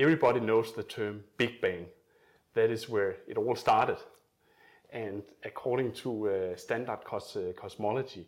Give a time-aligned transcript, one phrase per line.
[0.00, 1.86] everybody knows the term Big Bang.
[2.54, 3.98] That is where it all started.
[4.92, 8.26] And according to uh, standard cos- uh, cosmology,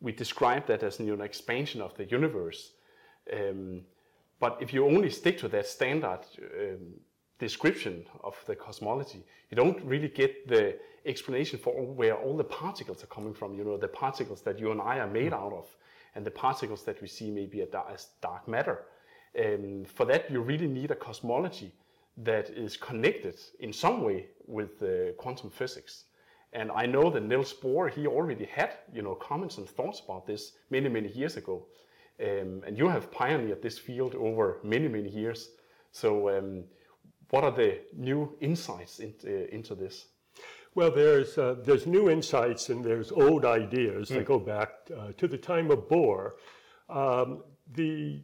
[0.00, 2.72] we describe that as an expansion of the universe.
[3.32, 3.82] Um,
[4.40, 6.20] but if you only stick to that standard
[6.60, 6.94] um,
[7.38, 13.02] description of the cosmology, you don't really get the explanation for where all the particles
[13.02, 13.56] are coming from.
[13.56, 15.66] You know, the particles that you and I are made out of,
[16.14, 18.84] and the particles that we see maybe as dark matter.
[19.38, 21.72] Um, for that, you really need a cosmology
[22.18, 26.04] that is connected in some way with uh, quantum physics.
[26.52, 30.26] And I know that Niels Bohr, he already had, you know, comments and thoughts about
[30.26, 31.66] this many, many years ago.
[32.20, 35.48] Um, and you have pioneered this field over many, many years.
[35.92, 36.64] So um,
[37.30, 40.06] what are the new insights in, uh, into this?
[40.74, 44.16] Well, there's, uh, there's new insights and there's old ideas mm.
[44.16, 46.32] that go back uh, to the time of Bohr.
[46.90, 47.44] Um,
[47.74, 48.20] the,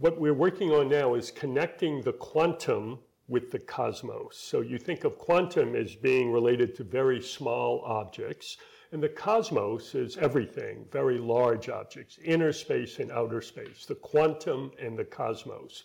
[0.00, 4.36] what we're working on now is connecting the quantum with the cosmos.
[4.36, 8.58] So you think of quantum as being related to very small objects,
[8.92, 14.70] and the cosmos is everything, very large objects, inner space and outer space, the quantum
[14.80, 15.84] and the cosmos.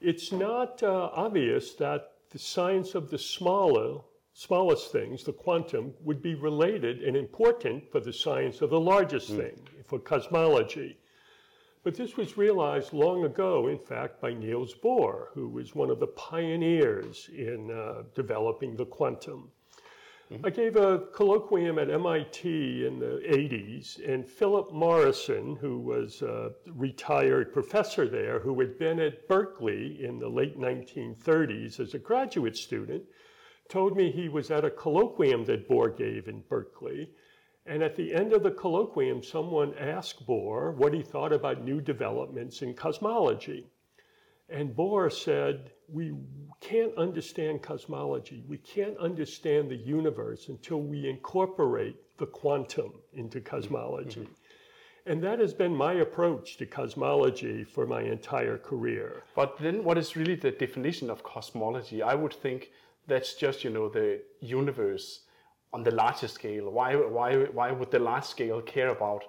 [0.00, 4.00] It's not uh, obvious that the science of the smaller,
[4.34, 9.30] smallest things, the quantum, would be related and important for the science of the largest
[9.32, 9.38] mm.
[9.38, 10.98] thing, for cosmology.
[11.84, 16.00] But this was realized long ago, in fact, by Niels Bohr, who was one of
[16.00, 19.50] the pioneers in uh, developing the quantum.
[20.30, 20.44] Mm-hmm.
[20.44, 26.52] I gave a colloquium at MIT in the 80s, and Philip Morrison, who was a
[26.66, 32.56] retired professor there, who had been at Berkeley in the late 1930s as a graduate
[32.56, 33.04] student,
[33.70, 37.10] told me he was at a colloquium that Bohr gave in Berkeley,
[37.68, 41.80] and at the end of the colloquium, someone asked Bohr what he thought about new
[41.82, 43.66] developments in cosmology.
[44.48, 46.14] And Bohr said, We
[46.60, 48.42] can't understand cosmology.
[48.48, 54.22] We can't understand the universe until we incorporate the quantum into cosmology.
[54.22, 55.12] Mm-hmm.
[55.12, 59.24] And that has been my approach to cosmology for my entire career.
[59.34, 62.02] But then, what is really the definition of cosmology?
[62.02, 62.70] I would think
[63.06, 65.20] that's just, you know, the universe
[65.72, 66.70] on the larger scale?
[66.70, 69.24] Why, why, why would the large scale care about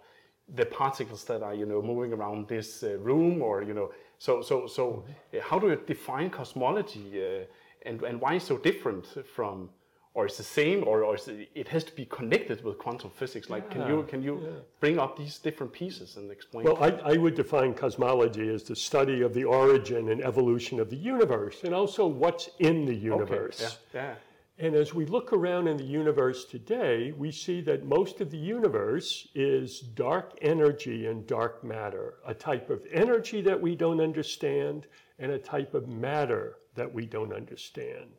[0.55, 4.41] the particles that are, you know, moving around this uh, room or, you know, so,
[4.41, 7.45] so, so uh, how do you define cosmology uh,
[7.85, 9.69] and, and why is so different from,
[10.13, 13.49] or is the same or, or it, it, has to be connected with quantum physics?
[13.49, 14.49] Like, yeah, can you, can you yeah.
[14.79, 16.65] bring up these different pieces and explain?
[16.65, 20.89] Well, I, I would define cosmology as the study of the origin and evolution of
[20.89, 23.61] the universe and also what's in the universe.
[23.61, 23.73] Okay.
[23.93, 24.01] Yeah.
[24.01, 24.15] yeah.
[24.61, 28.37] And as we look around in the universe today, we see that most of the
[28.37, 34.87] universe is dark energy and dark matter, a type of energy that we don't understand
[35.17, 38.09] and a type of matter that we don't understand.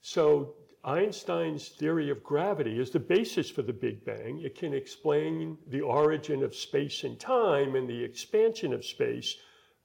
[0.00, 4.40] So Einstein's theory of gravity is the basis for the Big Bang.
[4.44, 9.38] It can explain the origin of space and time and the expansion of space,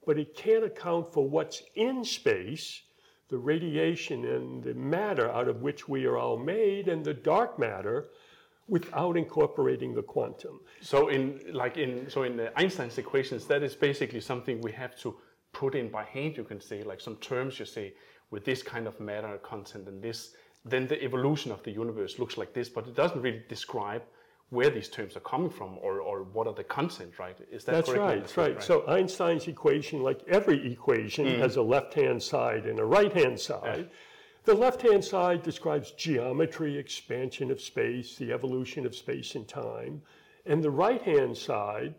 [0.06, 2.82] but it can't account for what's in space
[3.28, 7.58] the radiation and the matter out of which we are all made and the dark
[7.58, 8.06] matter
[8.68, 10.60] without incorporating the quantum.
[10.80, 15.16] So in like in so in Einstein's equations, that is basically something we have to
[15.52, 16.36] put in by hand.
[16.36, 17.94] You can say like some terms you say
[18.30, 20.34] with this kind of matter content and this,
[20.64, 24.02] then the evolution of the universe looks like this, but it doesn't really describe
[24.50, 27.36] where these terms are coming from or, or what are the content, right?
[27.50, 28.54] Is that That's right, that's right.
[28.54, 28.62] right.
[28.62, 31.38] So Einstein's equation, like every equation, mm.
[31.38, 33.78] has a left-hand side and a right-hand side.
[33.78, 33.96] Yeah.
[34.44, 40.00] The left-hand side describes geometry, expansion of space, the evolution of space and time.
[40.46, 41.96] And the right-hand side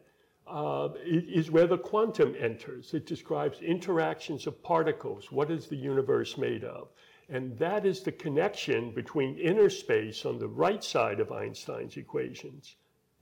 [0.47, 2.93] uh, is where the quantum enters.
[2.93, 5.29] It describes interactions of particles.
[5.29, 6.87] What is the universe made of?
[7.29, 12.75] And that is the connection between inner space on the right side of Einstein's equations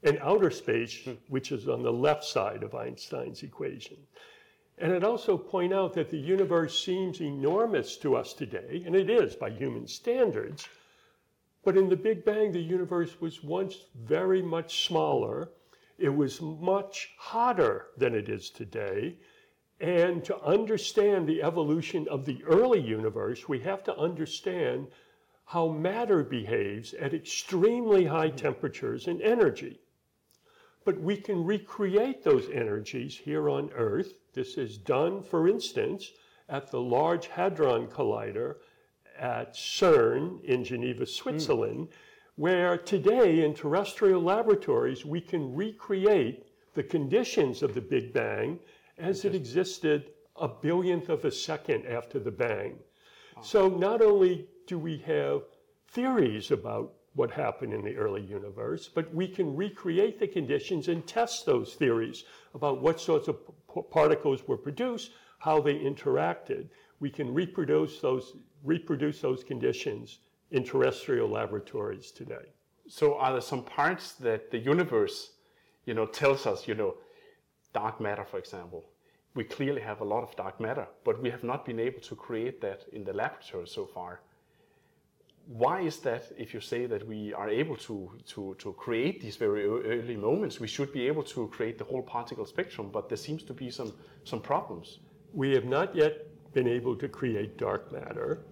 [0.04, 1.14] and outer space, hmm.
[1.28, 3.98] which is on the left side of Einstein's equation.
[4.78, 9.10] And I'd also point out that the universe seems enormous to us today, and it
[9.10, 10.68] is by human standards.
[11.64, 15.50] But in the Big Bang, the universe was once very much smaller.
[15.98, 19.16] It was much hotter than it is today.
[19.80, 24.88] And to understand the evolution of the early universe, we have to understand
[25.46, 29.80] how matter behaves at extremely high temperatures and energy.
[30.86, 34.14] But we can recreate those energies here on Earth.
[34.34, 36.12] This is done, for instance,
[36.48, 38.58] at the Large Hadron Collider
[39.18, 41.94] at CERN in Geneva, Switzerland, mm.
[42.36, 48.60] where today in terrestrial laboratories we can recreate the conditions of the Big Bang
[48.98, 52.78] as it existed a billionth of a second after the bang.
[53.42, 55.44] So not only do we have
[55.90, 61.06] theories about what happened in the early universe, but we can recreate the conditions and
[61.08, 63.38] test those theories about what sorts of
[63.74, 66.68] p- particles were produced, how they interacted.
[67.00, 70.20] We can reproduce those, reproduce those conditions
[70.52, 72.54] in terrestrial laboratories today.
[72.88, 75.32] So are there some parts that the universe,
[75.86, 76.96] you know, tells us, you know,
[77.76, 78.82] dark matter, for example?
[79.36, 82.16] We clearly have a lot of dark matter, but we have not been able to
[82.16, 84.22] create that in the laboratory so far.
[85.48, 89.36] Why is that if you say that we are able to, to, to create these
[89.36, 93.18] very early moments, we should be able to create the whole particle spectrum, but there
[93.28, 93.94] seems to be some,
[94.24, 95.00] some problems.
[95.34, 96.14] We have not yet
[96.54, 98.46] been able to create dark matter.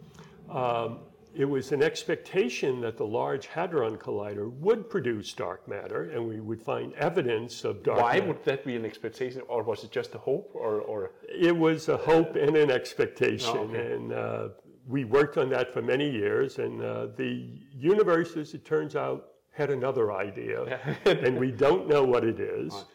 [0.50, 1.00] Um,
[1.36, 6.40] it was an expectation that the Large Hadron Collider would produce dark matter and we
[6.40, 8.08] would find evidence of dark matter.
[8.08, 8.28] Why matter.
[8.28, 11.90] would that be an expectation, or was it just a hope, or, or It was
[11.90, 13.94] a hope and an expectation, Oh, okay.
[13.94, 14.48] and uh,
[14.88, 16.60] we worked on that for many years.
[16.60, 22.04] And uh, the universe, as it turns out, had another idea, and we don't know
[22.04, 22.86] what it is.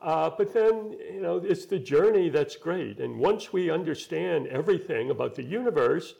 [0.00, 3.00] Uh, but then, you know, it's the journey that's great.
[3.00, 6.14] And once we understand everything about the universe,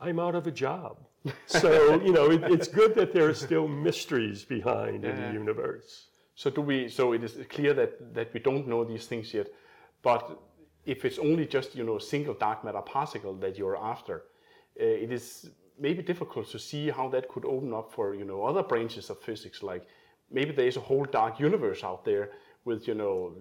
[0.00, 0.98] I'm out of a job.
[1.46, 6.08] So, you know, it, it's good that there are still mysteries behind in the universe.
[6.34, 6.88] So do we?
[6.88, 9.48] So it is clear that that we don't know these things yet,
[10.02, 10.38] but
[10.86, 14.16] if it's only just you know a single dark matter particle that you're after,
[14.80, 15.50] uh, it is
[15.80, 19.18] maybe difficult to see how that could open up for you know other branches of
[19.20, 19.64] physics.
[19.64, 19.84] Like
[20.30, 22.30] maybe there is a whole dark universe out there
[22.64, 23.34] with you know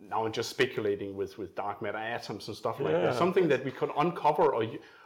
[0.00, 3.14] now I'm just speculating with with dark matter atoms and stuff like that.
[3.14, 4.64] Something that we could uncover or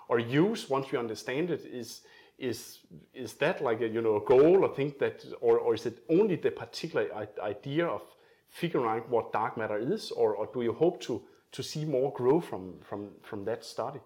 [0.08, 2.02] or use once we understand it is
[2.38, 2.80] is
[3.14, 6.02] is that like a you know a goal or think that or, or is it
[6.10, 7.08] only the particular
[7.42, 8.02] idea of
[8.48, 11.22] figuring out what dark matter is or, or do you hope to
[11.52, 14.00] to see more grow from from from that study?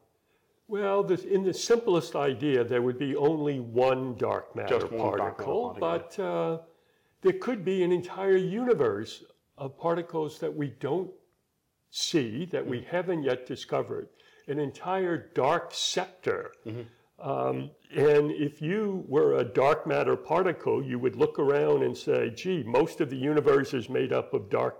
[0.68, 5.00] Well, this, in the simplest idea, there would be only one dark matter Just one
[5.00, 6.58] dark matter particle, particle, but uh,
[7.22, 9.24] there could be an entire universe
[9.58, 11.10] of particles that we don't
[11.90, 14.08] see, that we haven't yet discovered,
[14.48, 16.52] an entire dark sector.
[17.18, 22.30] Um, and if you were a dark matter particle, you would look around and say,
[22.30, 24.78] gee, most of the universe is made up of dark,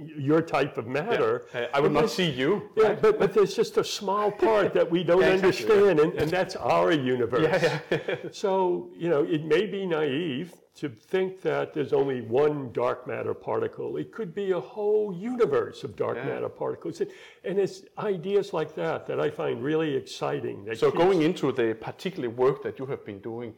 [0.00, 1.46] your type of matter.
[1.54, 4.90] Uh, I would not see you yeah, but, but there's just a small part that
[4.90, 7.42] we don't Yeah, exactly, understand, and, and that's our universe.
[7.90, 13.06] Yeah, so, you know, it may be naive to think that there's only one dark
[13.06, 13.96] matter particle.
[13.98, 16.26] It could be a whole universe of dark Yeah.
[16.26, 17.00] matter particles.
[17.00, 17.10] And,
[17.44, 20.64] and it's ideas like that that I find really exciting.
[20.66, 23.52] that so going into the particular work that you have been doing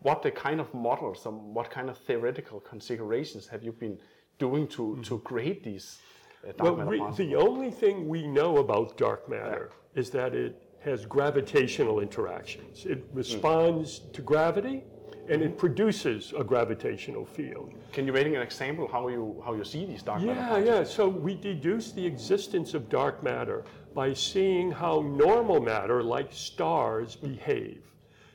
[0.00, 3.98] what the kind of models and what kind of theoretical considerations have you been
[4.38, 5.98] doing to to create these
[6.46, 11.06] uh, dark Well, the only thing we know about dark matter is that it has
[11.06, 12.84] gravitational interactions.
[12.84, 14.84] It responds to gravity
[15.28, 17.72] and it produces a gravitational field.
[17.92, 20.84] Can you make an example how you how you see these dark matter Yeah, yeah.
[20.84, 23.64] So we deduce the existence of dark matter
[23.94, 27.82] by seeing how normal matter, like stars, behave.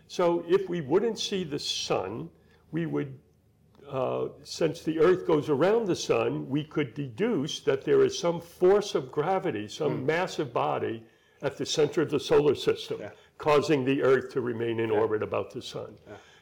[0.08, 2.30] So if we wouldn't see the sun,
[2.72, 3.14] we would,
[3.92, 8.40] uh, since the Earth goes around the sun, we could deduce that there is some
[8.40, 10.06] force of gravity, some hmm.
[10.06, 11.04] massive body
[11.42, 13.02] at the center of the solar system,
[13.38, 15.98] causing the Earth to remain in orbit about the sun.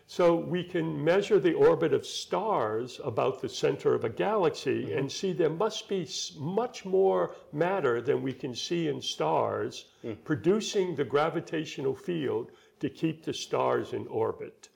[0.09, 4.97] So we can measure the orbit of stars about the center of a galaxy mm-hmm.
[4.97, 10.13] and see there must be much more matter than we can see in stars hmm.
[10.23, 14.69] producing the gravitational field to keep the stars in orbit.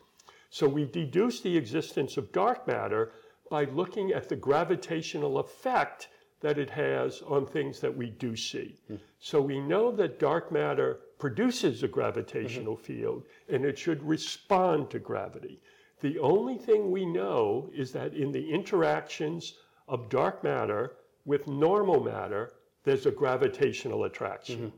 [0.51, 3.13] So we deduce the existence of dark matter
[3.50, 6.10] by looking at the gravitational effect
[6.41, 8.75] that it has on things that we do see.
[9.20, 12.84] So we know that dark matter produces a gravitational mm-hmm.
[12.84, 15.62] field and it should respond to gravity.
[16.01, 19.53] The only thing we know is that in the interactions
[19.88, 22.51] of dark matter with normal matter,
[22.84, 24.58] there's a gravitational attraction.
[24.58, 24.77] Mm-hmm.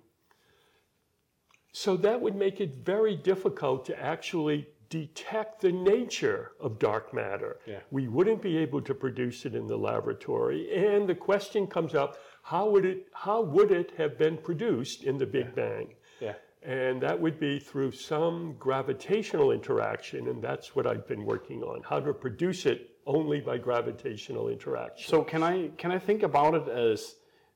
[1.72, 7.57] So that would make it very difficult to actually detect the nature of dark matter.
[7.65, 7.79] Yeah.
[7.89, 10.62] We wouldn't be able to produce it in the laboratory.
[10.85, 12.12] And the question comes up,
[12.43, 15.88] how would it, how would it have been produced in the Big Bang?
[16.21, 16.35] Yeah.
[16.62, 21.81] And that would be through some gravitational interaction, and that's what I've been working on,
[21.81, 25.09] how to produce it only by gravitational interaction.
[25.09, 27.00] So can I can I think about it as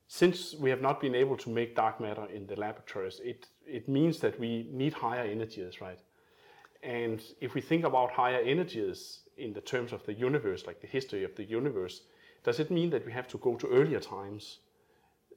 [0.08, 3.46] since we have not been able to make dark matter in the laboratories, it
[3.78, 4.50] it means that we
[4.82, 6.00] need higher energies, right?
[6.82, 10.86] And if we think about higher energies in the terms of the universe, like the
[10.86, 12.02] history of the universe,
[12.44, 14.58] does it mean that we have to go to earlier times?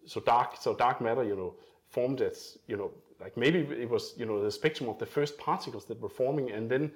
[0.05, 1.55] So dark, so dark matter, you know,
[1.88, 5.38] formed as, you know, like maybe it was, you know, the spectrum of the first
[5.38, 6.91] particles that were forming, and then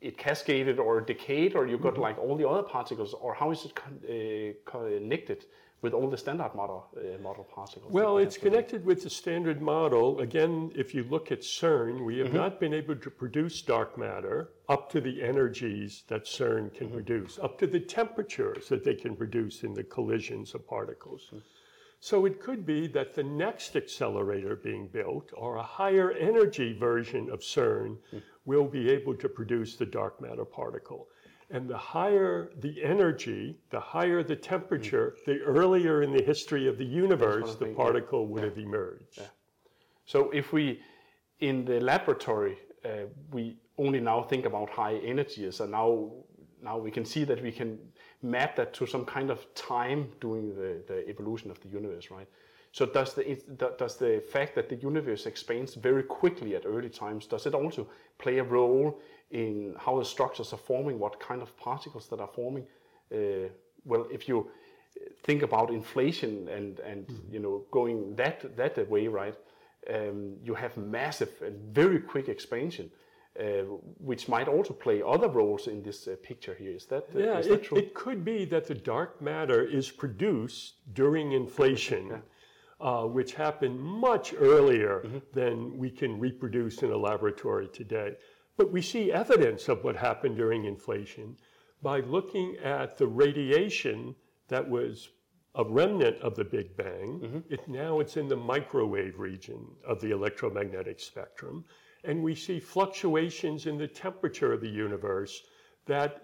[0.00, 3.64] it cascaded or decayed, or you got like all the other particles, or how is
[3.64, 5.44] it con- uh, connected
[5.82, 7.92] with all the standard model uh, model particles?
[7.92, 10.20] Well, it's connected with the standard model.
[10.20, 12.36] Again, if you look at CERN, we have mm-hmm.
[12.36, 16.96] not been able to produce dark matter up to the energies that CERN can mm-hmm.
[16.96, 21.26] produce, up to the temperatures that they can produce in the collisions of particles.
[21.26, 21.38] Mm-hmm.
[21.98, 27.30] So it could be that the next accelerator being built, or a higher energy version
[27.30, 28.20] of CERN, mm.
[28.44, 31.06] will be able to produce the dark matter particle.
[31.54, 36.78] And the higher the energy, the higher the temperature, the earlier in the history of
[36.78, 39.20] the universe the particle would have emerged.
[40.06, 40.80] So if we,
[41.40, 46.10] in the laboratory, uh, we only now think about high energies, and now
[46.62, 47.78] now we can see that we can
[48.22, 52.28] map that to some kind of time during the, the evolution of the universe, right?
[52.72, 53.24] So does the
[53.78, 57.86] does the fact that the universe expands very quickly at early times does it also
[58.18, 58.98] play a role
[59.30, 62.66] in how the structures are forming, what kind of particles that are forming?
[63.14, 63.48] Uh,
[63.84, 64.50] well, if you
[65.22, 69.36] think about inflation and and you know going that that way, right?
[69.94, 72.90] Um, you have massive and very quick expansion,
[73.38, 73.64] uh,
[73.98, 76.74] which might also play other roles in this uh, picture here.
[76.76, 77.78] Is that uh, Yeah, is that it, true?
[77.78, 82.22] it could be that the dark matter is produced during inflation,
[82.82, 85.18] uh, which happened much earlier Mm-hmm.
[85.32, 88.10] than we can reproduce in a laboratory today.
[88.56, 91.36] But we see evidence of what happened during inflation
[91.80, 94.14] by looking at the radiation
[94.48, 95.08] that was
[95.54, 97.20] a remnant of the Big Bang.
[97.22, 97.54] Mm-hmm.
[97.54, 101.64] It, now it's in the microwave region of the electromagnetic spectrum.
[102.04, 105.42] And we see fluctuations in the temperature of the universe
[105.86, 106.22] that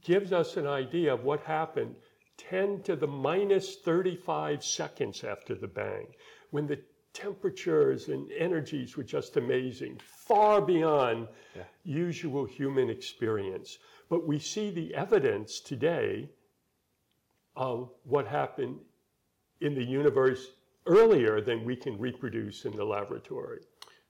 [0.00, 1.94] gives us an idea of what happened
[2.38, 6.06] 10 to the minus 35 seconds after the bang,
[6.50, 6.80] when the
[7.12, 11.28] temperatures and energies were just amazing, far beyond
[11.84, 13.78] usual human experience.
[14.08, 16.30] But we see the evidence today
[17.56, 18.78] of what happened
[19.60, 20.48] in the universe
[20.86, 23.60] earlier than we can reproduce in the laboratory.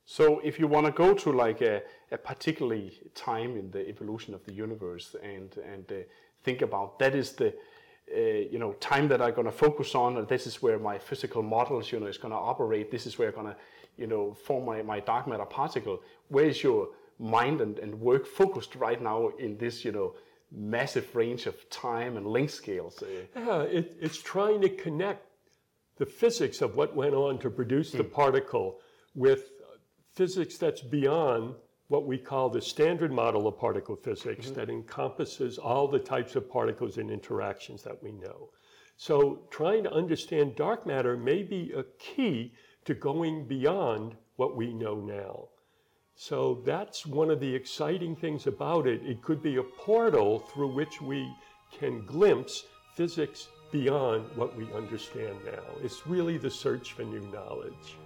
[0.04, 4.34] So if you want to go to like a, a particularly time in the evolution
[4.34, 5.94] of the universe and and uh,
[6.42, 7.54] think about that is the
[8.14, 10.98] uh, you know time that I'm going to focus on and this is where my
[10.98, 12.90] physical models you know is going to operate.
[12.90, 13.56] This is where I'm going to
[13.96, 16.00] you know form my, my dark matter particle.
[16.28, 20.14] Where is your mind and, and work focused right now in this you know
[20.50, 23.02] massive range of time and length scales?
[23.02, 23.06] Uh,
[23.36, 25.26] Yeah, it, it's trying to connect
[25.96, 28.78] the physics of what went on to produce the particle
[29.14, 29.50] with
[30.14, 31.54] physics that's beyond
[31.92, 34.54] what we call the standard model of particle physics mm-hmm.
[34.54, 38.48] that encompasses all the types of particles and interactions that we know.
[38.96, 42.54] So, trying to understand dark matter may be a key
[42.86, 45.48] to going beyond what we know now.
[46.14, 49.02] So that's one of the exciting things about it.
[49.04, 51.30] It could be a portal through which we
[51.78, 55.62] can glimpse physics beyond what we understand now.
[55.82, 57.96] It's really the search for new knowledge.